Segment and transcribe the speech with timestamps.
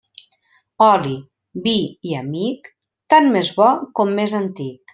[0.85, 1.11] Oli,
[1.67, 1.75] vi
[2.13, 2.71] i amic,
[3.15, 3.69] tant més bo
[4.01, 4.79] com més antic.